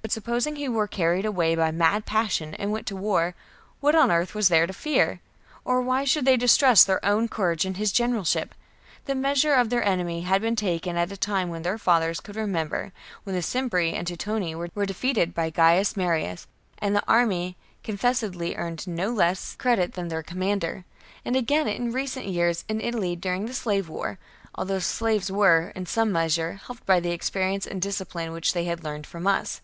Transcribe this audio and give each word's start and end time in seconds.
But 0.00 0.12
supposing 0.14 0.56
he 0.56 0.70
were 0.70 0.88
carried 0.88 1.26
away 1.26 1.54
by 1.54 1.70
mad 1.70 2.06
passion 2.06 2.54
and 2.54 2.72
went 2.72 2.86
to 2.86 2.96
war, 2.96 3.34
what 3.80 3.94
on 3.94 4.10
earth 4.10 4.34
was 4.34 4.48
there 4.48 4.66
to 4.66 4.72
fear? 4.72 5.20
Or 5.66 5.82
why 5.82 6.04
should 6.04 6.24
they 6.24 6.38
distrust 6.38 6.86
their 6.86 7.04
own 7.04 7.28
courage 7.28 7.66
or 7.66 7.72
his 7.72 7.92
generalship? 7.92 8.54
The 9.04 9.14
measure 9.14 9.52
of 9.52 9.68
their 9.68 9.84
enemy 9.84 10.22
had 10.22 10.40
been 10.40 10.56
taken 10.56 10.96
at 10.96 11.12
a 11.12 11.18
time 11.18 11.50
which 11.50 11.62
their 11.62 11.76
fathers 11.76 12.20
could 12.20 12.36
remember, 12.36 12.90
when 13.24 13.36
the 13.36 13.42
Cimbri 13.42 13.92
and 13.92 14.06
Teutoni 14.06 14.54
were 14.54 14.86
defeated 14.86 15.34
by 15.34 15.50
Gaius 15.50 15.94
Marius, 15.94 16.46
and 16.78 16.96
the 16.96 17.06
army 17.06 17.58
confessedly 17.84 18.56
earned 18.56 18.86
no 18.88 19.10
less 19.12 19.52
36 19.60 19.62
CAMPAIGNS 19.62 19.78
AGAINST 19.78 19.94
THE 19.94 20.00
book 20.00 20.06
58 20.08 20.08
B.C. 20.08 20.08
credit 20.08 20.08
than 20.08 20.08
their 20.08 20.82
commander; 20.82 20.84
and 21.26 21.36
again 21.36 21.68
in 21.68 21.92
recent 21.92 22.24
years 22.24 22.64
in 22.66 22.80
Italy 22.80 23.14
during 23.14 23.44
the 23.44 23.52
Slave 23.52 23.90
War, 23.90 24.18
although 24.54 24.74
the 24.76 24.80
slaves 24.80 25.30
were, 25.30 25.70
in 25.76 25.84
some 25.84 26.10
measure, 26.10 26.54
helped 26.66 26.86
by 26.86 26.98
the 26.98 27.10
experience 27.10 27.66
and 27.66 27.82
discipline 27.82 28.32
which 28.32 28.54
they 28.54 28.64
had 28.64 28.82
learned 28.82 29.06
from 29.06 29.26
us. 29.26 29.60